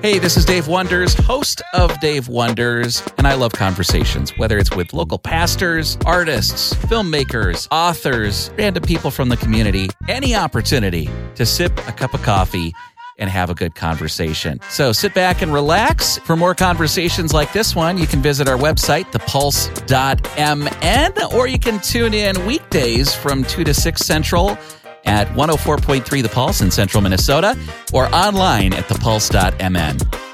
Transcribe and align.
Hey, 0.00 0.20
this 0.20 0.36
is 0.36 0.44
Dave 0.44 0.68
Wonders, 0.68 1.12
host 1.12 1.60
of 1.74 1.98
Dave 1.98 2.28
Wonders, 2.28 3.02
and 3.18 3.26
I 3.26 3.34
love 3.34 3.50
conversations, 3.50 4.30
whether 4.38 4.56
it's 4.56 4.70
with 4.70 4.92
local 4.92 5.18
pastors, 5.18 5.98
artists, 6.06 6.72
filmmakers, 6.72 7.66
authors, 7.72 8.52
random 8.56 8.84
people 8.84 9.10
from 9.10 9.28
the 9.28 9.36
community, 9.36 9.88
any 10.08 10.36
opportunity 10.36 11.10
to 11.34 11.44
sip 11.44 11.76
a 11.88 11.92
cup 11.92 12.14
of 12.14 12.22
coffee 12.22 12.72
and 13.18 13.28
have 13.28 13.50
a 13.50 13.54
good 13.54 13.74
conversation. 13.74 14.60
So 14.70 14.92
sit 14.92 15.14
back 15.14 15.42
and 15.42 15.52
relax. 15.52 16.18
For 16.18 16.36
more 16.36 16.54
conversations 16.54 17.34
like 17.34 17.52
this 17.52 17.74
one, 17.74 17.98
you 17.98 18.06
can 18.06 18.22
visit 18.22 18.46
our 18.46 18.56
website, 18.56 19.10
thepulse.mn, 19.10 20.32
or 21.34 21.48
you 21.48 21.58
can 21.58 21.80
tune 21.80 22.14
in 22.14 22.46
weekdays 22.46 23.12
from 23.12 23.42
2 23.42 23.64
to 23.64 23.74
6 23.74 24.00
Central 24.00 24.56
at 25.04 25.28
104.3 25.28 26.22
The 26.22 26.28
Pulse 26.28 26.60
in 26.60 26.70
central 26.70 27.02
Minnesota 27.02 27.56
or 27.92 28.06
online 28.14 28.72
at 28.72 28.84
thepulse.mn. 28.84 30.27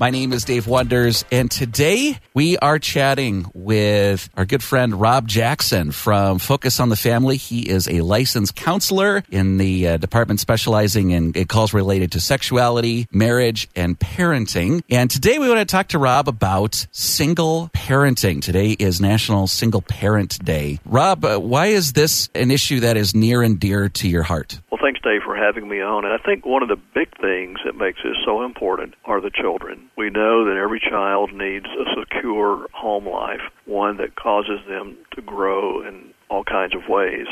My 0.00 0.10
name 0.10 0.32
is 0.32 0.44
Dave 0.44 0.66
Wonders, 0.66 1.24
and 1.30 1.48
today 1.48 2.18
we 2.34 2.58
are 2.58 2.80
chatting 2.80 3.46
with 3.54 4.28
our 4.36 4.44
good 4.44 4.62
friend 4.62 5.00
Rob 5.00 5.28
Jackson 5.28 5.92
from 5.92 6.40
Focus 6.40 6.80
on 6.80 6.88
the 6.88 6.96
Family. 6.96 7.36
He 7.36 7.60
is 7.68 7.86
a 7.88 8.00
licensed 8.00 8.56
counselor 8.56 9.22
in 9.30 9.56
the 9.56 9.86
uh, 9.86 9.96
department 9.98 10.40
specializing 10.40 11.12
in, 11.12 11.32
calls 11.44 11.72
related 11.72 12.10
to 12.12 12.20
sexuality, 12.20 13.06
marriage, 13.12 13.68
and 13.76 13.96
parenting. 13.96 14.82
And 14.90 15.08
today 15.08 15.38
we 15.38 15.46
want 15.46 15.60
to 15.60 15.64
talk 15.64 15.88
to 15.88 16.00
Rob 16.00 16.26
about 16.26 16.88
single 16.90 17.70
parenting. 17.72 18.42
Today 18.42 18.72
is 18.72 19.00
National 19.00 19.46
Single 19.46 19.82
Parent 19.82 20.44
Day. 20.44 20.80
Rob, 20.84 21.24
uh, 21.24 21.38
why 21.38 21.66
is 21.66 21.92
this 21.92 22.28
an 22.34 22.50
issue 22.50 22.80
that 22.80 22.96
is 22.96 23.14
near 23.14 23.42
and 23.42 23.60
dear 23.60 23.88
to 23.90 24.08
your 24.08 24.24
heart? 24.24 24.60
Thanks, 24.84 25.00
Dave, 25.00 25.22
for 25.24 25.34
having 25.34 25.66
me 25.66 25.80
on. 25.80 26.04
And 26.04 26.12
I 26.12 26.18
think 26.18 26.44
one 26.44 26.62
of 26.62 26.68
the 26.68 26.76
big 26.76 27.08
things 27.16 27.58
that 27.64 27.74
makes 27.74 28.02
this 28.04 28.20
so 28.22 28.44
important 28.44 28.92
are 29.06 29.18
the 29.18 29.30
children. 29.30 29.88
We 29.96 30.10
know 30.10 30.44
that 30.44 30.60
every 30.60 30.78
child 30.78 31.32
needs 31.32 31.64
a 31.64 31.88
secure 31.98 32.68
home 32.74 33.08
life, 33.08 33.40
one 33.64 33.96
that 33.96 34.14
causes 34.14 34.60
them 34.68 34.98
to 35.14 35.22
grow 35.22 35.80
in 35.88 36.12
all 36.28 36.44
kinds 36.44 36.74
of 36.74 36.82
ways. 36.86 37.24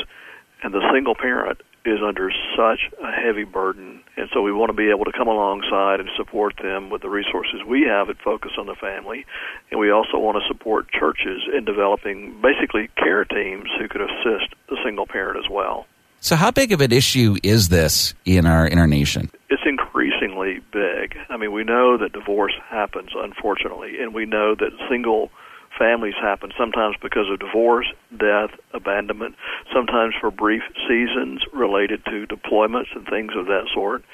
And 0.63 0.73
the 0.73 0.81
single 0.91 1.13
parent 1.13 1.61
is 1.85 1.99
under 2.03 2.31
such 2.57 2.89
a 2.97 3.11
heavy 3.11 3.43
burden. 3.43 4.01
And 4.17 4.29
so 4.33 4.41
we 4.41 4.51
want 4.51 4.71
to 4.71 4.73
be 4.73 4.89
able 4.89 5.05
to 5.05 5.13
come 5.15 5.27
alongside 5.27 5.99
and 5.99 6.09
support 6.17 6.55
them 6.57 6.89
with 6.89 7.03
the 7.03 7.09
resources 7.09 7.61
we 7.67 7.83
have 7.83 8.09
at 8.09 8.17
Focus 8.25 8.53
on 8.57 8.65
the 8.65 8.73
Family. 8.81 9.27
And 9.69 9.79
we 9.79 9.91
also 9.91 10.17
want 10.17 10.41
to 10.41 10.47
support 10.47 10.89
churches 10.89 11.43
in 11.55 11.65
developing 11.65 12.41
basically 12.41 12.89
care 12.97 13.25
teams 13.25 13.69
who 13.77 13.87
could 13.87 14.01
assist 14.01 14.57
the 14.69 14.77
single 14.83 15.05
parent 15.05 15.37
as 15.37 15.47
well. 15.51 15.85
So, 16.23 16.37
how 16.37 16.51
big 16.51 16.71
of 16.71 16.79
an 16.79 16.93
issue 16.93 17.35
is 17.43 17.67
this 17.67 18.13
in 18.23 18.45
our 18.45 18.65
in 18.65 18.79
our 18.79 18.87
nation? 18.87 19.29
It's 19.49 19.63
increasingly 19.65 20.61
big. 20.71 21.17
I 21.27 21.35
mean, 21.35 21.51
we 21.51 21.65
know 21.65 21.97
that 21.97 22.13
divorce 22.13 22.53
happens, 22.69 23.09
unfortunately, 23.13 23.99
and 23.99 24.13
we 24.13 24.25
know 24.25 24.55
that 24.55 24.71
single 24.89 25.31
families 25.77 26.13
happen 26.15 26.53
sometimes 26.57 26.95
because 27.01 27.29
of 27.29 27.39
divorce, 27.39 27.87
death, 28.17 28.51
abandonment, 28.73 29.35
sometimes 29.73 30.13
for 30.21 30.31
brief 30.31 30.61
seasons 30.87 31.43
related 31.51 32.05
to 32.05 32.25
deployments 32.25 32.95
and 32.95 33.05
things 33.05 33.33
of 33.35 33.47
that 33.47 33.67
sort. 33.73 34.05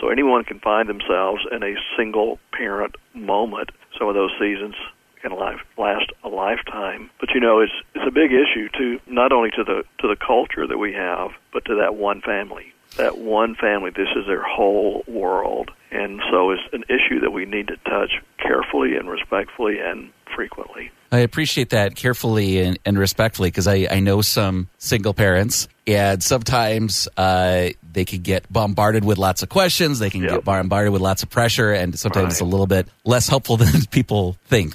So 0.00 0.08
anyone 0.08 0.42
can 0.42 0.58
find 0.58 0.88
themselves 0.88 1.42
in 1.52 1.62
a 1.62 1.76
single 1.96 2.40
parent 2.52 2.96
moment. 3.14 3.70
Some 3.96 4.08
of 4.08 4.16
those 4.16 4.32
seasons 4.40 4.74
can 5.22 5.32
life, 5.32 5.60
last 5.78 6.10
a 6.24 6.28
lifetime. 6.28 7.10
But 7.20 7.30
you 7.34 7.40
know, 7.40 7.60
it's 7.60 7.72
it's 7.94 8.04
a 8.06 8.10
big 8.10 8.30
issue 8.32 8.68
to 8.78 9.00
not 9.06 9.32
only 9.32 9.50
to 9.50 9.64
the 9.64 9.84
to 10.00 10.08
the 10.08 10.16
culture 10.16 10.66
that 10.66 10.78
we 10.78 10.92
have, 10.92 11.30
but 11.52 11.64
to 11.66 11.76
that 11.76 11.94
one 11.94 12.20
family. 12.20 12.72
That 12.98 13.16
one 13.16 13.54
family, 13.54 13.90
this 13.90 14.08
is 14.14 14.26
their 14.26 14.42
whole 14.42 15.02
world, 15.08 15.70
and 15.90 16.20
so 16.30 16.50
it's 16.50 16.60
an 16.74 16.84
issue 16.90 17.20
that 17.20 17.30
we 17.30 17.46
need 17.46 17.68
to 17.68 17.76
touch 17.88 18.10
carefully 18.36 18.96
and 18.96 19.08
respectfully 19.08 19.78
and 19.78 20.10
frequently. 20.36 20.90
I 21.10 21.18
appreciate 21.20 21.70
that 21.70 21.94
carefully 21.94 22.60
and, 22.60 22.78
and 22.84 22.98
respectfully 22.98 23.48
because 23.50 23.66
I, 23.66 23.86
I 23.90 24.00
know 24.00 24.20
some 24.20 24.68
single 24.78 25.14
parents, 25.14 25.68
and 25.86 26.22
sometimes 26.22 27.08
uh, 27.16 27.70
they 27.92 28.04
can 28.04 28.20
get 28.20 28.50
bombarded 28.52 29.04
with 29.06 29.16
lots 29.16 29.42
of 29.42 29.48
questions. 29.48 29.98
They 29.98 30.10
can 30.10 30.22
Yep. 30.22 30.30
get 30.30 30.44
bombarded 30.44 30.92
with 30.92 31.00
lots 31.02 31.22
of 31.22 31.30
pressure, 31.30 31.72
and 31.72 31.98
sometimes 31.98 32.24
Right. 32.24 32.30
it's 32.32 32.40
a 32.40 32.44
little 32.44 32.66
bit 32.66 32.88
less 33.04 33.26
helpful 33.26 33.56
than 33.58 33.86
people 33.90 34.36
think. 34.44 34.74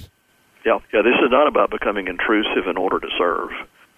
Yeah, 0.68 0.80
yeah. 0.94 1.02
This 1.02 1.16
is 1.24 1.32
not 1.32 1.48
about 1.48 1.72
becoming 1.72 2.10
intrusive 2.10 2.68
in 2.70 2.76
order 2.76 3.00
to 3.00 3.08
serve. 3.18 3.52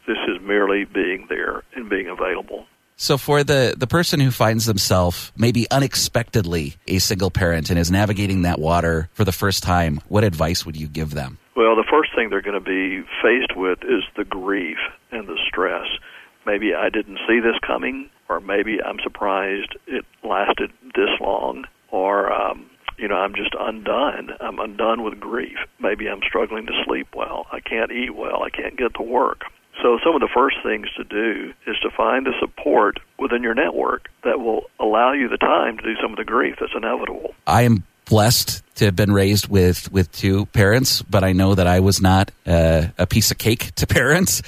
This 0.05 0.19
is 0.27 0.39
merely 0.39 0.85
being 0.85 1.25
there 1.27 1.63
and 1.73 1.89
being 1.89 2.07
available. 2.07 2.67
So, 2.95 3.17
for 3.17 3.43
the, 3.43 3.73
the 3.75 3.87
person 3.87 4.19
who 4.19 4.29
finds 4.29 4.67
themselves 4.67 5.31
maybe 5.35 5.65
unexpectedly 5.71 6.75
a 6.87 6.99
single 6.99 7.31
parent 7.31 7.71
and 7.71 7.79
is 7.79 7.89
navigating 7.89 8.43
that 8.43 8.59
water 8.59 9.09
for 9.13 9.25
the 9.25 9.31
first 9.31 9.63
time, 9.63 9.99
what 10.09 10.23
advice 10.23 10.63
would 10.63 10.77
you 10.77 10.87
give 10.87 11.15
them? 11.15 11.39
Well, 11.55 11.75
the 11.75 11.87
first 11.89 12.11
thing 12.13 12.29
they're 12.29 12.43
going 12.43 12.61
to 12.61 12.63
be 12.63 13.01
faced 13.23 13.57
with 13.57 13.79
is 13.83 14.03
the 14.15 14.25
grief 14.25 14.77
and 15.11 15.27
the 15.27 15.39
stress. 15.47 15.87
Maybe 16.45 16.75
I 16.75 16.89
didn't 16.89 17.17
see 17.27 17.39
this 17.39 17.57
coming, 17.65 18.11
or 18.27 18.41
maybe 18.41 18.77
I'm 18.79 18.99
surprised 19.01 19.75
it 19.87 20.05
lasted 20.23 20.71
this 20.93 21.09
long, 21.19 21.65
or 21.89 22.31
um, 22.31 22.69
you 22.99 23.07
know, 23.07 23.15
I'm 23.15 23.33
just 23.33 23.55
undone. 23.57 24.31
I'm 24.41 24.59
undone 24.59 25.03
with 25.03 25.19
grief. 25.19 25.57
Maybe 25.79 26.07
I'm 26.07 26.21
struggling 26.27 26.65
to 26.67 26.83
sleep 26.85 27.07
well. 27.15 27.47
I 27.51 27.61
can't 27.61 27.91
eat 27.91 28.13
well. 28.13 28.43
I 28.43 28.49
can't 28.49 28.77
get 28.77 28.93
to 28.95 29.01
work. 29.01 29.43
So, 29.81 29.97
some 30.03 30.13
of 30.13 30.19
the 30.19 30.29
first 30.33 30.57
things 30.61 30.87
to 30.97 31.05
do 31.05 31.53
is 31.65 31.77
to 31.81 31.89
find 31.89 32.25
the 32.25 32.33
support 32.41 32.99
within 33.17 33.41
your 33.41 33.53
network 33.53 34.09
that 34.25 34.41
will 34.41 34.63
allow 34.77 35.13
you 35.13 35.29
the 35.29 35.37
time 35.37 35.77
to 35.77 35.83
do 35.83 35.95
some 36.01 36.11
of 36.11 36.17
the 36.17 36.25
grief 36.25 36.57
that's 36.59 36.73
inevitable. 36.75 37.33
I 37.49 37.63
am 37.63 37.83
blessed 38.05 38.63
to 38.75 38.85
have 38.85 38.95
been 38.95 39.11
raised 39.11 39.47
with, 39.49 39.91
with 39.91 40.11
two 40.11 40.45
parents, 40.47 41.01
but 41.01 41.23
I 41.23 41.33
know 41.33 41.55
that 41.55 41.67
I 41.67 41.79
was 41.79 42.01
not 42.01 42.31
uh, 42.45 42.87
a 42.97 43.05
piece 43.05 43.31
of 43.31 43.37
cake 43.37 43.73
to 43.75 43.87
parents. 43.99 44.41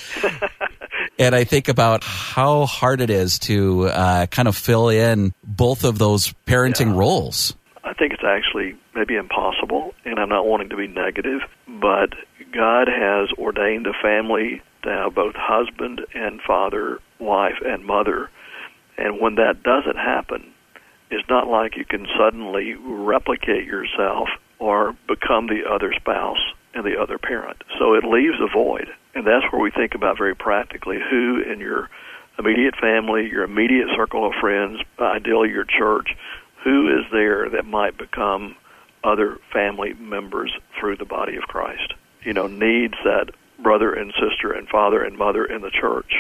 and 1.20 1.36
I 1.36 1.44
think 1.44 1.68
about 1.68 2.04
how 2.04 2.66
hard 2.66 3.02
it 3.02 3.10
is 3.10 3.40
to 3.40 3.88
uh, 3.88 4.26
kind 4.28 4.48
of 4.48 4.56
fill 4.56 4.90
in 4.90 5.34
both 5.44 5.84
of 5.84 5.98
those 5.98 6.34
parenting 6.48 6.88
Yeah. 6.94 6.98
roles. 7.00 7.56
I 7.84 7.94
think 7.94 8.14
it's 8.14 8.24
actually 8.24 8.76
maybe 8.96 9.16
impossible, 9.16 9.94
and 10.06 10.20
I'm 10.20 10.30
not 10.30 10.46
wanting 10.46 10.70
to 10.70 10.78
be 10.78 10.88
negative, 10.88 11.42
but 11.68 12.14
God 12.54 12.88
has 12.88 13.30
ordained 13.38 13.88
a 13.88 13.94
family 14.02 14.62
to 14.84 14.90
have 14.90 15.16
both 15.16 15.36
husband 15.36 16.02
and 16.14 16.40
father, 16.42 17.00
wife 17.20 17.58
and 17.66 17.84
mother. 17.86 18.30
And 18.98 19.20
when 19.20 19.36
that 19.36 19.64
doesn't 19.64 19.98
happen, 19.98 20.52
it's 21.12 21.28
not 21.30 21.48
like 21.48 21.76
you 21.76 21.86
can 21.86 22.08
suddenly 22.18 22.74
replicate 22.76 23.66
yourself 23.66 24.30
or 24.60 24.96
become 25.08 25.48
the 25.48 25.64
other 25.70 25.94
spouse 25.94 26.40
and 26.74 26.86
the 26.86 27.00
other 27.00 27.18
parent. 27.18 27.64
So 27.78 27.94
it 27.94 28.04
leaves 28.04 28.38
a 28.40 28.48
void. 28.48 28.88
And 29.14 29.28
that's 29.28 29.52
where 29.52 29.62
we 29.62 29.72
think 29.72 29.94
about 29.94 30.18
very 30.18 30.36
practically 30.36 30.98
who 30.98 31.42
in 31.42 31.60
your 31.60 31.90
immediate 32.40 32.76
family, 32.80 33.28
your 33.30 33.44
immediate 33.44 33.90
circle 33.96 34.26
of 34.26 34.34
friends, 34.40 34.80
ideally 35.00 35.50
your 35.50 35.66
church, 35.66 36.16
who 36.64 36.88
is 36.88 37.06
there 37.12 37.50
that 37.50 37.66
might 37.66 37.98
become 37.98 38.56
other 39.04 39.38
family 39.52 39.94
members 39.94 40.54
through 40.80 40.96
the 40.96 41.06
body 41.06 41.36
of 41.36 41.44
Christ. 41.44 41.94
You 42.24 42.34
know, 42.34 42.48
needs 42.48 42.94
that 43.04 43.32
brother 43.62 43.94
and 43.94 44.14
sister 44.14 44.54
and 44.54 44.68
father 44.70 45.04
and 45.04 45.18
mother 45.18 45.44
in 45.44 45.62
the 45.62 45.72
church. 45.72 46.14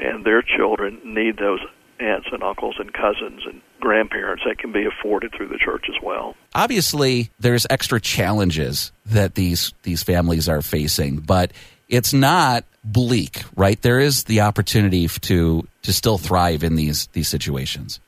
And 0.00 0.24
their 0.24 0.42
children 0.42 1.00
need 1.04 1.36
those 1.36 1.60
aunts 2.00 2.28
and 2.32 2.42
uncles 2.42 2.76
and 2.78 2.92
cousins 2.92 3.42
and 3.46 3.60
grandparents 3.82 4.44
that 4.46 4.58
can 4.58 4.72
be 4.72 4.86
afforded 4.86 5.32
through 5.36 5.48
the 5.48 5.58
church 5.58 5.86
as 5.88 6.02
well. 6.02 6.34
Obviously, 6.54 7.30
there's 7.40 7.66
extra 7.68 8.00
challenges 8.00 8.92
that 9.06 9.34
these 9.34 9.74
these 9.82 10.02
families 10.02 10.48
are 10.48 10.62
facing, 10.62 11.18
but 11.18 11.52
it's 11.88 12.14
not 12.14 12.64
bleak, 12.84 13.42
right? 13.56 13.80
There 13.82 13.98
is 13.98 14.24
the 14.24 14.40
opportunity 14.40 15.06
to 15.08 15.66
to 15.82 15.92
still 15.92 16.16
thrive 16.16 16.62
in 16.62 16.76
these 16.76 17.08
these 17.08 17.28
situations. 17.28 18.00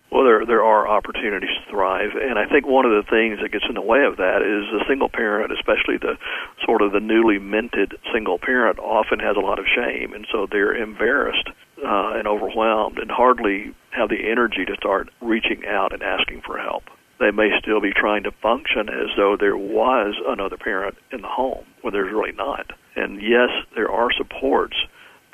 There 0.64 0.72
are 0.72 0.88
opportunities 0.88 1.50
to 1.60 1.70
thrive, 1.70 2.12
and 2.16 2.38
I 2.38 2.46
think 2.46 2.66
one 2.66 2.86
of 2.86 2.92
the 2.92 3.04
things 3.10 3.38
that 3.42 3.52
gets 3.52 3.66
in 3.68 3.74
the 3.74 3.82
way 3.82 4.02
of 4.08 4.16
that 4.16 4.40
is 4.40 4.64
the 4.72 4.82
single 4.88 5.10
parent, 5.10 5.52
especially 5.52 5.98
the 5.98 6.16
sort 6.64 6.80
of 6.80 6.92
the 6.92 7.00
newly 7.00 7.38
minted 7.38 7.92
single 8.14 8.38
parent, 8.38 8.78
often 8.78 9.18
has 9.18 9.36
a 9.36 9.40
lot 9.40 9.58
of 9.58 9.66
shame, 9.68 10.14
and 10.14 10.26
so 10.32 10.46
they're 10.50 10.74
embarrassed 10.74 11.50
uh, 11.84 12.16
and 12.16 12.26
overwhelmed, 12.26 12.96
and 12.96 13.10
hardly 13.10 13.74
have 13.90 14.08
the 14.08 14.30
energy 14.30 14.64
to 14.64 14.74
start 14.76 15.10
reaching 15.20 15.66
out 15.66 15.92
and 15.92 16.02
asking 16.02 16.40
for 16.40 16.56
help. 16.56 16.84
They 17.20 17.30
may 17.30 17.50
still 17.60 17.82
be 17.82 17.92
trying 17.92 18.22
to 18.22 18.32
function 18.32 18.88
as 18.88 19.12
though 19.18 19.36
there 19.36 19.58
was 19.58 20.14
another 20.26 20.56
parent 20.56 20.96
in 21.12 21.20
the 21.20 21.28
home, 21.28 21.66
when 21.82 21.92
there's 21.92 22.10
really 22.10 22.32
not. 22.32 22.72
And 22.96 23.20
yes, 23.20 23.50
there 23.76 23.90
are 23.90 24.10
supports, 24.16 24.76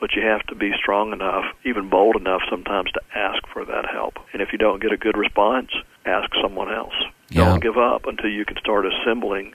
but 0.00 0.14
you 0.14 0.23
have 0.23 0.43
to 0.47 0.55
be 0.55 0.73
strong 0.76 1.12
enough, 1.12 1.44
even 1.64 1.91
bold 1.91 2.17
enough 2.17 2.41
sometimes 2.49 2.91
to 2.93 3.00
ask 3.14 3.47
for 3.52 3.64
that 3.67 3.85
help. 3.87 4.14
And 4.32 4.41
if 4.41 4.49
you 4.52 4.58
don't 4.58 4.82
get 4.82 4.93
a 4.93 4.97
good 4.97 5.17
response, 5.17 5.70
ask 6.06 6.31
someone 6.43 6.73
else. 6.73 6.94
Yeah. 7.29 7.44
Don't 7.44 7.62
give 7.62 7.76
up 7.76 8.06
until 8.06 8.31
you 8.31 8.44
can 8.44 8.56
start 8.56 8.87
assembling 8.87 9.52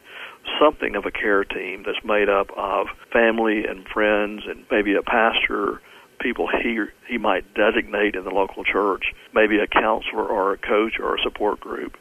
something 0.59 0.95
of 0.95 1.05
a 1.05 1.11
care 1.11 1.43
team 1.43 1.83
that's 1.85 2.05
made 2.05 2.29
up 2.29 2.51
of 2.55 2.87
family 3.11 3.65
and 3.65 3.87
friends 3.87 4.43
and 4.47 4.63
maybe 4.71 4.95
a 4.95 5.01
pastor 5.01 5.81
people 6.21 6.47
he 6.47 6.79
he 7.09 7.17
might 7.17 7.43
designate 7.55 8.15
in 8.15 8.23
the 8.23 8.29
local 8.29 8.63
church, 8.63 9.13
maybe 9.33 9.59
a 9.59 9.67
counselor 9.67 10.25
or 10.25 10.53
a 10.53 10.57
coach 10.57 10.99
or 10.99 11.15
a 11.15 11.21
support 11.21 11.59
group. 11.59 11.97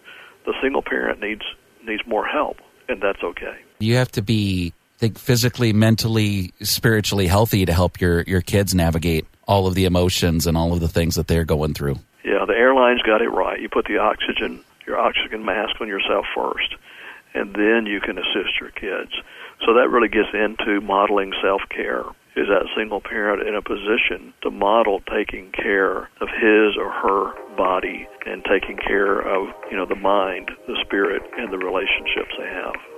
The 0.46 0.55
single 0.62 0.82
parent 0.82 1.20
needs 1.20 1.43
needs 1.85 2.02
more 2.06 2.26
help, 2.26 2.58
and 2.88 3.02
that's 3.02 3.23
okay. 3.23 3.56
You 3.81 3.96
have 3.96 4.12
to 4.12 4.23
be 4.23 4.73
think 5.05 5.19
physically, 5.19 5.75
mentally, 5.75 6.55
spiritually 6.62 7.27
healthy 7.27 7.67
to 7.67 7.75
help 7.75 8.01
your 8.01 8.23
your 8.23 8.41
kids 8.41 8.75
navigate 8.75 9.27
all 9.47 9.67
of 9.67 9.75
the 9.75 9.85
emotions 9.85 10.47
and 10.47 10.56
all 10.56 10.73
of 10.73 10.81
the 10.81 10.89
things 10.89 11.17
that 11.17 11.27
they're 11.27 11.45
going 11.45 11.75
through. 11.75 11.97
Yeah, 12.25 12.47
the 12.47 12.55
airlines 12.55 13.03
got 13.03 13.21
it 13.21 13.29
right. 13.29 13.61
You 13.61 13.69
put 13.69 13.85
the 13.85 13.99
oxygen 13.99 14.65
your 14.87 14.99
oxygen 14.99 15.45
mask 15.45 15.79
on 15.81 15.89
yourself 15.89 16.25
first, 16.35 16.77
and 17.35 17.55
then 17.55 17.85
you 17.85 18.01
can 18.01 18.17
assist 18.17 18.59
your 18.59 18.71
kids. 18.71 19.12
So 19.67 19.75
that 19.75 19.91
really 19.91 20.09
gets 20.09 20.33
into 20.33 20.81
modeling 20.81 21.35
self 21.43 21.61
care. 21.69 22.05
Is 22.35 22.49
that 22.49 22.67
single 22.75 23.03
parent 23.03 23.47
in 23.47 23.55
a 23.55 23.62
position 23.62 24.33
to 24.43 24.51
model 24.51 25.01
taking 25.01 25.53
care 25.53 26.09
of 26.23 26.29
his 26.33 26.77
or 26.81 26.91
her 26.91 27.55
body 27.56 28.09
and 28.25 28.43
taking 28.45 28.79
care 28.79 29.21
of, 29.21 29.55
you 29.71 29.77
know, 29.77 29.87
the 29.87 29.95
mind, 29.95 30.51
the 30.67 30.79
spirit, 30.83 31.23
and 31.37 31.53
the 31.53 31.59
relationships 31.59 32.33
they 32.39 32.49
have? 32.49 32.94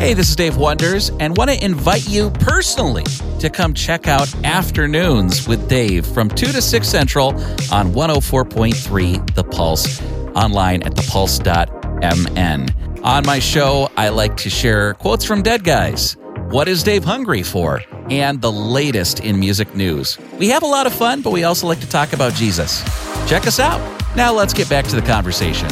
Hey, 0.00 0.14
this 0.14 0.30
is 0.30 0.36
Dave 0.36 0.56
Wonders, 0.56 1.10
and 1.20 1.36
want 1.36 1.50
to 1.50 1.62
invite 1.62 2.08
you 2.08 2.30
personally 2.30 3.04
to 3.38 3.50
come 3.50 3.74
check 3.74 4.08
out 4.08 4.34
Afternoons 4.46 5.46
with 5.46 5.68
Dave 5.68 6.06
from 6.06 6.30
2 6.30 6.46
to 6.46 6.62
6 6.62 6.88
Central 6.88 7.34
on 7.70 7.92
104.3 7.92 9.34
The 9.34 9.44
Pulse, 9.44 10.00
online 10.34 10.82
at 10.84 10.94
thepulse.mn. 10.94 13.00
On 13.04 13.26
my 13.26 13.38
show, 13.38 13.90
I 13.98 14.08
like 14.08 14.38
to 14.38 14.48
share 14.48 14.94
quotes 14.94 15.26
from 15.26 15.42
dead 15.42 15.64
guys. 15.64 16.16
What 16.48 16.66
is 16.66 16.82
Dave 16.82 17.04
hungry 17.04 17.42
for? 17.42 17.82
And 18.08 18.40
the 18.40 18.50
latest 18.50 19.20
in 19.20 19.38
music 19.38 19.74
news. 19.74 20.16
We 20.38 20.48
have 20.48 20.62
a 20.62 20.66
lot 20.66 20.86
of 20.86 20.94
fun, 20.94 21.20
but 21.20 21.30
we 21.30 21.44
also 21.44 21.66
like 21.66 21.80
to 21.80 21.90
talk 21.90 22.14
about 22.14 22.32
Jesus. 22.32 22.82
Check 23.28 23.46
us 23.46 23.60
out. 23.60 23.80
Now 24.16 24.32
let's 24.32 24.54
get 24.54 24.70
back 24.70 24.86
to 24.86 24.96
the 24.96 25.02
conversation. 25.02 25.68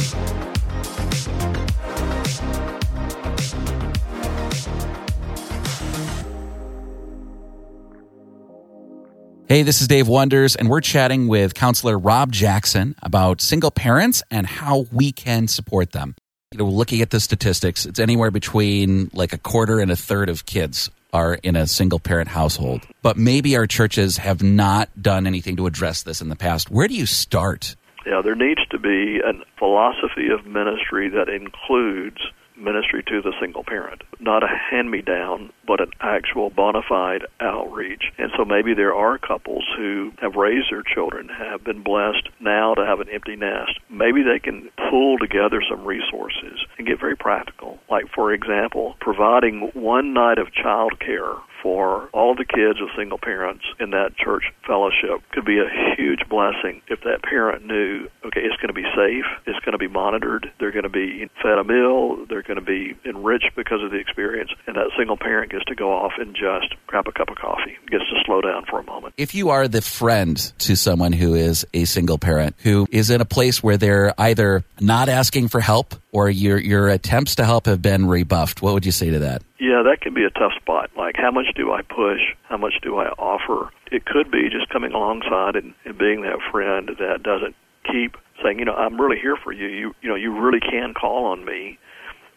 Hey, 9.49 9.63
this 9.63 9.81
is 9.81 9.87
Dave 9.87 10.07
Wonders, 10.07 10.55
and 10.55 10.69
we're 10.69 10.79
chatting 10.79 11.27
with 11.27 11.55
counselor 11.55 11.97
Rob 11.97 12.31
Jackson 12.31 12.93
about 13.01 13.41
single 13.41 13.71
parents 13.71 14.21
and 14.29 14.45
how 14.45 14.85
we 14.91 15.11
can 15.11 15.47
support 15.47 15.91
them. 15.91 16.13
You 16.51 16.59
know, 16.59 16.67
looking 16.67 17.01
at 17.01 17.09
the 17.09 17.19
statistics, 17.19 17.83
it's 17.87 17.99
anywhere 17.99 18.29
between 18.29 19.09
like 19.11 19.33
a 19.33 19.39
quarter 19.39 19.79
and 19.79 19.89
a 19.89 19.95
third 19.95 20.29
of 20.29 20.45
kids 20.45 20.91
are 21.13 21.33
in 21.33 21.55
a 21.55 21.65
single 21.65 21.97
parent 21.97 22.29
household. 22.29 22.83
But 23.01 23.17
maybe 23.17 23.57
our 23.57 23.65
churches 23.65 24.17
have 24.17 24.43
not 24.43 24.89
done 25.01 25.25
anything 25.25 25.55
to 25.55 25.65
address 25.65 26.03
this 26.03 26.21
in 26.21 26.29
the 26.29 26.35
past. 26.35 26.69
Where 26.69 26.87
do 26.87 26.93
you 26.93 27.07
start? 27.07 27.75
Yeah, 28.05 28.21
there 28.23 28.35
needs 28.35 28.61
to 28.69 28.77
be 28.77 29.17
a 29.17 29.33
philosophy 29.57 30.27
of 30.31 30.45
ministry 30.45 31.09
that 31.09 31.27
includes 31.27 32.21
ministry 32.59 33.03
to 33.07 33.21
the 33.21 33.33
single 33.39 33.63
parent, 33.63 34.01
not 34.19 34.43
a 34.43 34.47
hand 34.47 34.91
me 34.91 35.01
down, 35.01 35.51
but 35.65 35.81
an 35.81 35.91
actual 36.01 36.49
bona 36.49 36.81
fide 36.87 37.25
outreach. 37.39 38.11
And 38.17 38.31
so 38.37 38.45
maybe 38.45 38.73
there 38.73 38.93
are 38.93 39.17
couples 39.17 39.63
who 39.77 40.11
have 40.21 40.35
raised 40.35 40.71
their 40.71 40.83
children, 40.83 41.29
have 41.29 41.63
been 41.63 41.83
blessed 41.83 42.29
now 42.39 42.73
to 42.73 42.85
have 42.85 42.99
an 42.99 43.09
empty 43.09 43.35
nest. 43.35 43.79
Maybe 43.89 44.23
they 44.23 44.39
can 44.39 44.69
pull 44.89 45.17
together 45.17 45.61
some 45.69 45.85
resources 45.85 46.59
and 46.77 46.87
get 46.87 46.99
very 46.99 47.15
practical. 47.15 47.79
Like, 47.89 48.05
for 48.13 48.33
example, 48.33 48.95
providing 48.99 49.71
one 49.73 50.13
night 50.13 50.37
of 50.37 50.53
child 50.53 50.99
care 50.99 51.35
for 51.61 52.09
all 52.13 52.35
the 52.35 52.45
kids 52.45 52.79
of 52.81 52.87
single 52.97 53.17
parents 53.17 53.65
in 53.79 53.91
that 53.91 54.15
church 54.15 54.43
fellowship 54.65 55.21
could 55.31 55.45
be 55.45 55.59
a 55.59 55.95
huge 55.95 56.21
blessing 56.29 56.81
if 56.87 57.01
that 57.01 57.21
parent 57.23 57.65
knew, 57.65 58.07
okay, 58.25 58.41
it's 58.41 58.55
going 58.57 58.73
to 58.73 58.73
be 58.73 58.87
safe, 58.95 59.25
it's 59.45 59.59
going 59.65 59.73
to 59.73 59.77
be 59.77 59.87
monitored, 59.87 60.51
they're 60.59 60.71
going 60.71 60.83
to 60.83 60.89
be 60.89 61.29
fed 61.41 61.57
a 61.57 61.63
meal, 61.63 62.25
they're 62.29 62.43
going 62.49 62.59
to 62.59 62.65
be 62.65 62.97
enriched 63.05 63.51
because 63.55 63.83
of 63.83 63.91
the 63.91 63.97
experience, 63.97 64.49
and 64.65 64.75
that 64.75 64.87
single 64.97 65.15
parent 65.15 65.51
gets 65.51 65.63
to 65.65 65.75
go 65.75 65.91
off 65.93 66.13
and 66.17 66.35
just 66.35 66.75
grab 66.87 67.07
a 67.07 67.11
cup 67.11 67.29
of 67.29 67.37
coffee, 67.37 67.77
gets 67.89 68.03
to 68.09 68.15
slow 68.25 68.41
down 68.41 68.65
for 68.65 68.79
a 68.79 68.83
moment. 68.83 69.13
If 69.17 69.35
you 69.35 69.51
are 69.51 69.67
the 69.67 69.81
friend 69.81 70.35
to 70.59 70.75
someone 70.75 71.13
who 71.13 71.35
is 71.35 71.65
a 71.75 71.85
single 71.85 72.17
parent 72.17 72.55
who 72.63 72.87
is 72.91 73.11
in 73.11 73.21
a 73.21 73.25
place 73.25 73.61
where 73.61 73.77
they're 73.77 74.13
either 74.19 74.63
not 74.79 75.09
asking 75.09 75.49
for 75.49 75.61
help 75.61 75.93
or 76.11 76.27
your 76.29 76.57
your 76.57 76.89
attempts 76.89 77.35
to 77.35 77.45
help 77.45 77.67
have 77.67 77.81
been 77.81 78.07
rebuffed, 78.07 78.63
what 78.63 78.73
would 78.73 78.85
you 78.85 78.91
say 78.91 79.11
to 79.11 79.19
that? 79.19 79.43
Yeah, 79.59 79.83
that 79.83 80.01
can 80.01 80.15
be 80.15 80.23
a 80.23 80.31
tough 80.31 80.53
spot. 80.59 80.89
Like, 80.97 81.15
how 81.17 81.29
much 81.31 81.47
do 81.55 81.71
I 81.71 81.83
push? 81.83 82.21
How 82.43 82.57
much 82.57 82.73
do 82.81 82.97
I 82.97 83.09
offer? 83.09 83.71
It 83.91 84.05
could 84.05 84.31
be 84.31 84.49
just 84.49 84.69
coming 84.69 84.93
alongside 84.93 85.55
and, 85.55 85.75
and 85.85 85.97
being 85.97 86.21
that 86.23 86.39
friend 86.51 86.89
that 86.97 87.21
doesn't 87.21 87.55
keep 87.85 88.17
saying, 88.43 88.59
you 88.59 88.65
know, 88.65 88.73
I'm 88.73 88.99
really 88.99 89.19
here 89.19 89.35
for 89.35 89.51
you. 89.51 89.67
You, 89.67 89.95
you 90.01 90.09
know, 90.09 90.15
you 90.15 90.39
really 90.39 90.59
can 90.59 90.93
call 90.93 91.25
on 91.25 91.45
me. 91.45 91.77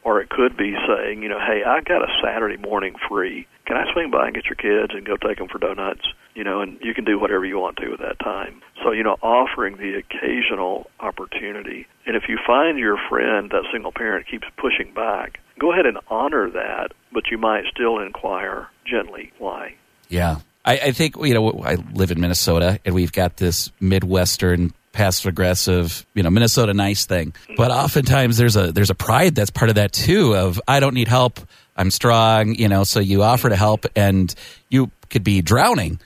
Or 0.04 0.20
it 0.20 0.31
could 0.31 0.56
be 0.56 0.75
saying, 0.87 1.22
you 1.22 1.28
know, 1.28 1.38
hey, 1.38 1.62
I 1.64 1.81
got 1.81 2.02
a 2.02 2.12
Saturday 2.22 2.56
morning 2.56 2.94
free. 3.08 3.46
Can 3.66 3.76
I 3.76 3.93
swing 3.93 4.10
by 4.10 4.26
and 4.26 4.34
get 4.34 4.46
your 4.46 4.56
kids 4.56 4.93
and 4.94 5.06
go 5.06 5.16
take 5.16 5.38
them 5.38 5.49
for 5.49 5.58
donuts? 5.58 6.02
You 6.34 6.44
know, 6.44 6.60
and 6.60 6.78
you 6.82 6.94
can 6.94 7.04
do 7.04 7.19
whatever 7.19 7.44
you 7.44 7.58
want 7.58 7.76
to 7.76 7.93
at 7.93 8.00
that 8.00 8.19
time. 8.19 8.62
So, 8.82 8.90
you 8.90 9.04
know, 9.04 9.16
offering 9.22 9.76
the 9.76 9.94
occasional 9.94 10.90
opportunity. 10.99 11.87
And 12.04 12.16
if 12.16 12.25
you 12.28 12.38
find 12.44 12.78
your 12.78 12.96
friend, 13.08 13.50
that 13.50 13.64
single 13.72 13.93
parent, 13.93 14.26
keeps 14.28 14.46
pushing 14.56 14.93
back, 14.93 15.38
go 15.58 15.72
ahead 15.72 15.87
and 15.87 15.99
honor 16.08 16.50
that, 16.50 16.93
but 17.12 17.31
you 17.31 17.38
might 17.38 17.64
still 17.72 18.00
inquire 18.00 18.69
gently 18.84 19.32
why. 19.38 19.76
Yeah. 20.08 20.38
I, 20.64 20.78
I 20.78 20.93
think, 20.93 21.16
you 21.16 21.34
know, 21.34 21.62
I 21.64 21.76
live 21.93 22.10
in 22.10 22.20
Minnesota 22.20 22.81
and 22.84 22.94
we've 22.94 23.12
got 23.12 23.37
this 23.37 23.70
Midwestern 23.81 24.72
passive 24.92 25.26
aggressive, 25.26 26.06
you 26.14 26.22
know, 26.22 26.30
Minnesota 26.30 26.74
nice 26.74 27.06
thing. 27.06 27.34
But 27.56 27.70
oftentimes 27.70 28.36
there's 28.36 28.56
a 28.56 28.72
there's 28.72 28.90
a 28.90 28.94
pride 28.94 29.34
that's 29.34 29.50
part 29.50 29.68
of 29.68 29.76
that 29.76 29.92
too 29.92 30.34
of 30.36 30.60
I 30.68 30.80
don't 30.80 30.94
need 30.94 31.08
help. 31.08 31.40
I'm 31.76 31.90
strong, 31.90 32.54
you 32.54 32.68
know, 32.68 32.84
so 32.84 33.00
you 33.00 33.22
offer 33.22 33.48
to 33.48 33.56
help 33.56 33.86
and 33.96 34.32
you 34.68 34.90
could 35.10 35.24
be 35.24 35.40
drowning 35.42 35.98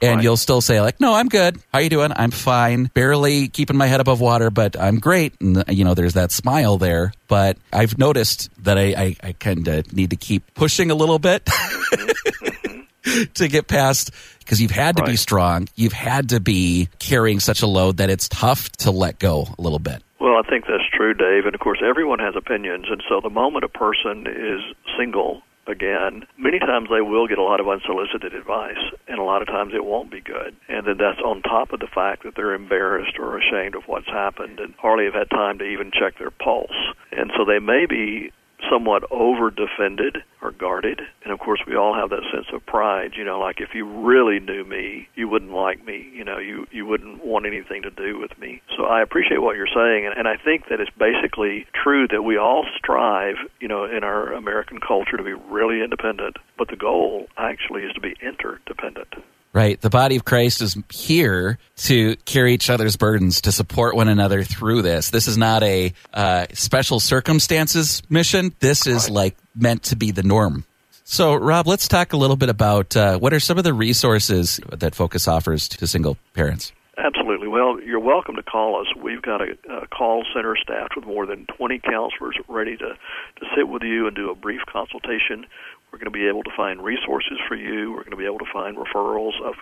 and 0.00 0.16
Right. 0.16 0.22
you'll 0.24 0.36
still 0.36 0.60
say 0.60 0.80
like, 0.80 1.00
"No, 1.00 1.12
I'm 1.14 1.28
good. 1.28 1.58
How 1.72 1.80
you 1.80 1.88
doing? 1.88 2.12
I'm 2.14 2.30
fine. 2.30 2.84
Barely 2.94 3.48
keeping 3.48 3.76
my 3.76 3.88
head 3.88 3.98
above 4.00 4.20
water, 4.20 4.48
but 4.48 4.78
I'm 4.78 5.00
great." 5.00 5.34
And 5.40 5.64
you 5.68 5.84
know, 5.84 5.94
there's 5.94 6.12
that 6.14 6.30
smile 6.30 6.78
there. 6.78 7.12
But 7.26 7.58
I've 7.72 7.98
noticed 7.98 8.48
that 8.62 8.78
I 8.78 8.94
I, 8.96 9.16
I 9.24 9.32
kind 9.32 9.66
of 9.66 9.92
need 9.92 10.10
to 10.10 10.16
keep 10.16 10.54
pushing 10.54 10.92
a 10.92 10.94
little 10.94 11.18
bit 11.18 11.48
to 13.34 13.48
get 13.48 13.68
past 13.68 14.10
because 14.40 14.60
you've 14.60 14.70
had 14.70 14.96
to 14.96 15.04
be 15.04 15.16
strong. 15.16 15.68
You've 15.74 15.92
had 15.92 16.30
to 16.30 16.40
be 16.40 16.88
carrying 16.98 17.40
such 17.40 17.62
a 17.62 17.66
load 17.66 17.98
that 17.98 18.10
it's 18.10 18.28
tough 18.28 18.70
to 18.78 18.90
let 18.90 19.18
go 19.18 19.46
a 19.58 19.62
little 19.62 19.78
bit. 19.78 20.02
Well, 20.20 20.36
I 20.36 20.48
think 20.48 20.66
that's 20.66 20.88
true, 20.92 21.14
Dave. 21.14 21.44
And 21.44 21.54
of 21.54 21.60
course, 21.60 21.80
everyone 21.84 22.18
has 22.18 22.34
opinions. 22.36 22.86
And 22.90 23.02
so 23.08 23.20
the 23.20 23.30
moment 23.30 23.64
a 23.64 23.68
person 23.68 24.26
is 24.26 24.60
single 24.98 25.42
again, 25.68 26.26
many 26.38 26.58
times 26.58 26.88
they 26.90 27.02
will 27.02 27.28
get 27.28 27.38
a 27.38 27.42
lot 27.42 27.60
of 27.60 27.68
unsolicited 27.68 28.34
advice, 28.34 28.80
and 29.06 29.18
a 29.18 29.22
lot 29.22 29.42
of 29.42 29.48
times 29.48 29.74
it 29.74 29.84
won't 29.84 30.10
be 30.10 30.20
good. 30.20 30.56
And 30.68 30.86
then 30.86 30.96
that's 30.96 31.20
on 31.20 31.42
top 31.42 31.72
of 31.72 31.80
the 31.80 31.86
fact 31.86 32.24
that 32.24 32.34
they're 32.34 32.54
embarrassed 32.54 33.18
or 33.18 33.38
ashamed 33.38 33.74
of 33.74 33.82
what's 33.86 34.08
happened 34.08 34.58
and 34.60 34.74
hardly 34.78 35.04
have 35.04 35.14
had 35.14 35.30
time 35.30 35.58
to 35.58 35.64
even 35.64 35.92
check 35.92 36.18
their 36.18 36.30
pulse. 36.30 36.72
And 37.12 37.30
so 37.36 37.44
they 37.44 37.58
may 37.58 37.84
be 37.86 38.32
somewhat 38.70 39.04
over 39.10 39.50
defended 39.50 40.18
or 40.48 40.52
guarded. 40.52 41.00
And 41.22 41.32
of 41.32 41.38
course, 41.38 41.60
we 41.66 41.76
all 41.76 41.94
have 41.94 42.10
that 42.10 42.22
sense 42.32 42.46
of 42.52 42.64
pride. 42.66 43.12
You 43.16 43.24
know, 43.24 43.38
like 43.38 43.60
if 43.60 43.70
you 43.74 43.84
really 43.86 44.40
knew 44.40 44.64
me, 44.64 45.08
you 45.14 45.28
wouldn't 45.28 45.52
like 45.52 45.84
me. 45.84 46.10
You 46.14 46.24
know, 46.24 46.38
you 46.38 46.66
you 46.72 46.86
wouldn't 46.86 47.24
want 47.24 47.46
anything 47.46 47.82
to 47.82 47.90
do 47.90 48.18
with 48.18 48.36
me. 48.38 48.62
So 48.76 48.84
I 48.84 49.02
appreciate 49.02 49.42
what 49.42 49.56
you're 49.56 49.66
saying, 49.66 50.06
and, 50.06 50.14
and 50.16 50.26
I 50.28 50.36
think 50.36 50.68
that 50.70 50.80
it's 50.80 50.90
basically 50.98 51.66
true 51.74 52.06
that 52.08 52.22
we 52.22 52.36
all 52.38 52.64
strive, 52.76 53.36
you 53.60 53.68
know, 53.68 53.84
in 53.84 54.04
our 54.04 54.32
American 54.32 54.78
culture 54.80 55.16
to 55.16 55.22
be 55.22 55.32
really 55.32 55.82
independent, 55.82 56.36
but 56.56 56.68
the 56.68 56.76
goal 56.76 57.26
actually 57.36 57.82
is 57.82 57.92
to 57.94 58.00
be 58.00 58.14
interdependent. 58.22 59.14
Right. 59.54 59.80
The 59.80 59.90
body 59.90 60.16
of 60.16 60.24
Christ 60.26 60.60
is 60.60 60.76
here 60.92 61.58
to 61.76 62.16
carry 62.26 62.52
each 62.52 62.68
other's 62.68 62.96
burdens, 62.96 63.40
to 63.42 63.50
support 63.52 63.96
one 63.96 64.08
another 64.08 64.44
through 64.44 64.82
this. 64.82 65.08
This 65.10 65.26
is 65.26 65.38
not 65.38 65.62
a 65.62 65.94
uh, 66.12 66.46
special 66.52 67.00
circumstances 67.00 68.02
mission. 68.10 68.54
This 68.60 68.86
is 68.86 69.04
Right. 69.04 69.14
like 69.14 69.36
meant 69.60 69.82
to 69.84 69.96
be 69.96 70.10
the 70.10 70.22
norm. 70.22 70.64
So, 71.04 71.34
Rob, 71.34 71.66
let's 71.66 71.88
talk 71.88 72.12
a 72.12 72.16
little 72.18 72.36
bit 72.36 72.50
about 72.50 72.94
uh, 72.94 73.18
what 73.18 73.32
are 73.32 73.40
some 73.40 73.56
of 73.56 73.64
the 73.64 73.72
resources 73.72 74.60
that 74.70 74.94
Focus 74.94 75.26
offers 75.26 75.66
to 75.68 75.86
single 75.86 76.18
parents. 76.34 76.72
Absolutely. 76.98 77.48
Well, 77.48 77.80
you're 77.80 78.00
welcome 78.00 78.34
to 78.36 78.42
call 78.42 78.80
us. 78.80 78.88
We've 79.00 79.22
got 79.22 79.40
a, 79.40 79.56
a 79.70 79.86
call 79.86 80.24
center 80.34 80.56
staffed 80.60 80.96
with 80.96 81.06
more 81.06 81.26
than 81.26 81.46
20 81.56 81.78
counselors 81.78 82.36
ready 82.48 82.76
to, 82.76 82.88
to 82.88 83.46
sit 83.56 83.68
with 83.68 83.82
you 83.82 84.06
and 84.08 84.16
do 84.16 84.30
a 84.30 84.34
brief 84.34 84.60
consultation. 84.66 85.46
We're 85.92 85.98
going 85.98 86.12
to 86.12 86.18
be 86.18 86.26
able 86.26 86.42
to 86.42 86.50
find 86.56 86.82
resources 86.82 87.38
for 87.46 87.54
you. 87.54 87.92
We're 87.92 88.04
going 88.04 88.10
to 88.10 88.16
be 88.16 88.26
able 88.26 88.40
to 88.40 88.52
find 88.52 88.76
referrals 88.76 89.40
of 89.42 89.54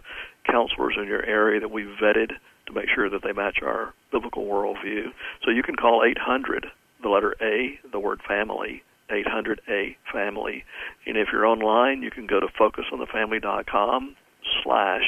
counselors 0.51 0.95
in 1.01 1.07
your 1.07 1.25
area 1.25 1.61
that 1.61 1.71
we've 1.71 1.95
vetted 2.03 2.33
to 2.67 2.73
make 2.73 2.89
sure 2.93 3.09
that 3.11 3.23
they 3.23 3.33
match 3.33 3.59
our 3.63 3.93
biblical 4.11 4.47
worldview. 4.47 5.13
So 5.45 5.51
you 5.51 5.63
can 5.63 5.77
call 5.77 6.03
800, 6.05 6.67
the 7.03 7.09
letter 7.09 7.37
A, 7.41 7.79
the 7.93 8.01
word 8.01 8.21
family, 8.27 8.83
800A 9.11 9.97
family. 10.13 10.65
And 11.07 11.17
if 11.17 11.29
you're 11.33 11.47
online, 11.47 12.03
you 12.03 12.11
can 12.11 12.27
go 12.27 12.41
to 12.41 12.47
focusonthefamily.com 12.47 14.17
slash 14.63 15.03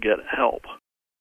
get 0.00 0.18
help. 0.28 0.62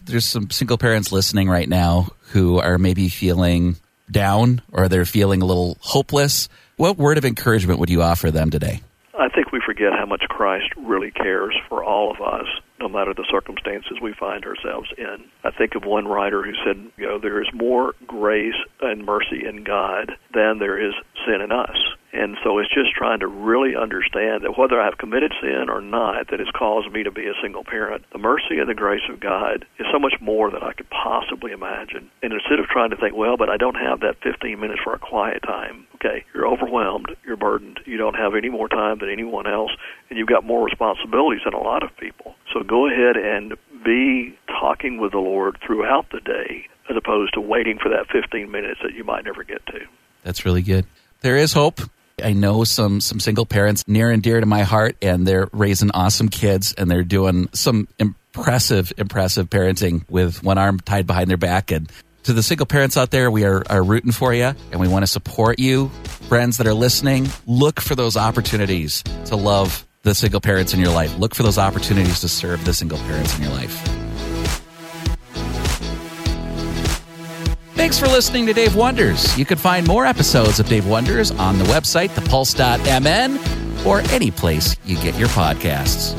There's 0.03 0.25
some 0.25 0.49
single 0.49 0.77
parents 0.77 1.11
listening 1.11 1.49
right 1.49 1.67
now 1.67 2.09
who 2.31 2.59
are 2.59 2.77
maybe 2.77 3.09
feeling 3.09 3.75
down 4.09 4.61
or 4.71 4.87
they're 4.87 5.05
feeling 5.05 5.41
a 5.41 5.45
little 5.45 5.77
hopeless. 5.81 6.49
What 6.77 6.97
word 6.97 7.17
of 7.17 7.25
encouragement 7.25 7.79
would 7.79 7.89
you 7.89 8.01
offer 8.01 8.31
them 8.31 8.49
today? 8.49 8.81
I 9.19 9.27
think 9.27 9.51
we 9.51 9.59
forget 9.59 9.91
how 9.91 10.05
much 10.05 10.23
Christ 10.29 10.69
really 10.77 11.11
cares 11.11 11.53
for 11.67 11.83
all 11.83 12.09
of 12.09 12.21
us, 12.21 12.47
no 12.79 12.87
matter 12.87 13.13
the 13.13 13.27
circumstances 13.29 13.99
we 14.01 14.13
find 14.13 14.45
ourselves 14.45 14.87
in. 14.97 15.25
I 15.43 15.51
think 15.51 15.75
of 15.75 15.83
one 15.83 16.07
writer 16.07 16.41
who 16.41 16.53
said, 16.63 16.89
you 16.95 17.05
know, 17.05 17.19
there 17.19 17.41
is 17.41 17.49
more 17.53 17.95
grace 18.07 18.55
and 18.81 19.05
mercy 19.05 19.45
in 19.45 19.65
God 19.65 20.13
than 20.33 20.59
there 20.59 20.79
is 20.79 20.93
sin 21.27 21.41
in 21.41 21.51
us. 21.51 21.75
And 22.13 22.37
so 22.43 22.59
it's 22.59 22.73
just 22.73 22.95
trying 22.95 23.19
to 23.19 23.27
really 23.27 23.75
understand 23.75 24.43
that 24.43 24.57
whether 24.57 24.81
I've 24.81 24.97
committed 24.97 25.33
sin 25.41 25.69
or 25.69 25.81
not, 25.81 26.29
that 26.31 26.39
has 26.39 26.49
caused 26.57 26.91
me 26.91 27.03
to 27.03 27.11
be 27.11 27.27
a 27.27 27.39
single 27.41 27.65
parent, 27.65 28.05
the 28.13 28.17
mercy 28.17 28.57
and 28.57 28.69
the 28.69 28.73
grace 28.73 29.07
of 29.09 29.19
God 29.19 29.65
is 29.79 29.85
so 29.91 29.99
much 29.99 30.15
more 30.21 30.49
than 30.49 30.63
I 30.63 30.71
could 30.71 30.89
possibly 30.89 31.51
imagine. 31.51 32.09
And 32.23 32.31
instead 32.31 32.59
of 32.59 32.67
trying 32.67 32.91
to 32.91 32.97
think, 32.97 33.15
well, 33.15 33.35
but 33.35 33.49
I 33.49 33.57
don't 33.57 33.75
have 33.75 33.99
that 33.99 34.23
15 34.23 34.59
minutes 34.59 34.81
for 34.81 34.93
a 34.93 34.99
quiet 34.99 35.43
time, 35.43 35.85
okay, 35.99 36.23
you're 36.33 36.47
overwhelmed, 36.47 37.15
you're 37.25 37.37
burdened, 37.37 37.79
you 37.85 37.97
don't 37.97 38.15
have 38.15 38.35
any 38.35 38.49
more 38.49 38.67
time 38.67 38.99
than 38.99 39.09
anyone 39.09 39.47
else, 39.47 39.71
and 40.09 40.17
you've 40.17 40.27
got 40.27 40.45
more 40.45 40.63
responsibilities 40.63 41.41
than 41.43 41.53
a 41.53 41.61
lot 41.61 41.83
of 41.83 41.95
people. 41.97 42.35
So 42.53 42.63
go 42.63 42.87
ahead 42.87 43.17
and 43.17 43.55
be 43.83 44.37
talking 44.47 44.99
with 44.99 45.11
the 45.11 45.19
Lord 45.19 45.57
throughout 45.65 46.07
the 46.11 46.21
day 46.21 46.67
as 46.89 46.97
opposed 46.97 47.33
to 47.33 47.41
waiting 47.41 47.77
for 47.77 47.89
that 47.89 48.07
15 48.11 48.49
minutes 48.49 48.79
that 48.83 48.93
you 48.93 49.03
might 49.03 49.25
never 49.25 49.43
get 49.43 49.65
to. 49.67 49.79
That's 50.23 50.45
really 50.45 50.63
good. 50.63 50.85
There 51.21 51.37
is 51.37 51.53
hope. 51.53 51.81
I 52.23 52.33
know 52.33 52.63
some 52.65 52.99
some 52.99 53.19
single 53.19 53.45
parents 53.45 53.87
near 53.87 54.09
and 54.09 54.21
dear 54.21 54.39
to 54.39 54.45
my 54.45 54.63
heart, 54.63 54.97
and 55.01 55.25
they're 55.25 55.47
raising 55.53 55.91
awesome 55.91 56.27
kids, 56.27 56.73
and 56.73 56.91
they're 56.91 57.03
doing 57.03 57.47
some 57.53 57.87
impressive, 57.97 58.91
impressive 58.97 59.49
parenting 59.49 60.03
with 60.09 60.43
one 60.43 60.57
arm 60.57 60.79
tied 60.81 61.07
behind 61.07 61.29
their 61.29 61.37
back. 61.37 61.71
And 61.71 61.89
to 62.23 62.33
the 62.33 62.43
single 62.43 62.65
parents 62.65 62.97
out 62.97 63.11
there, 63.11 63.31
we 63.31 63.45
are, 63.45 63.63
are 63.69 63.83
rooting 63.83 64.11
for 64.11 64.33
you, 64.33 64.53
and 64.71 64.79
we 64.79 64.87
want 64.87 65.03
to 65.03 65.07
support 65.07 65.59
you. 65.59 65.89
Friends 66.27 66.57
that 66.57 66.67
are 66.67 66.73
listening, 66.73 67.27
look 67.47 67.79
for 67.79 67.95
those 67.95 68.17
opportunities 68.17 69.03
to 69.25 69.35
love 69.35 69.87
the 70.03 70.13
single 70.13 70.41
parents 70.41 70.73
in 70.73 70.79
your 70.79 70.91
life. 70.91 71.17
Look 71.17 71.35
for 71.35 71.43
those 71.43 71.57
opportunities 71.57 72.19
to 72.21 72.29
serve 72.29 72.63
the 72.65 72.73
single 72.73 72.99
parents 72.99 73.35
in 73.37 73.43
your 73.43 73.51
life. 73.53 73.75
Thanks 77.75 77.97
for 77.97 78.07
listening 78.07 78.45
to 78.45 78.53
Dave 78.53 78.75
Wonders. 78.75 79.37
You 79.37 79.45
can 79.45 79.57
find 79.57 79.87
more 79.87 80.05
episodes 80.05 80.59
of 80.59 80.67
Dave 80.67 80.85
Wonders 80.85 81.31
on 81.31 81.57
the 81.57 81.63
website, 81.65 82.09
thepulse.mn, 82.09 83.39
or 83.87 84.01
any 84.13 84.31
place 84.31 84.75
you 84.85 84.97
get 84.97 85.15
your 85.15 85.29
podcasts. 85.29 86.13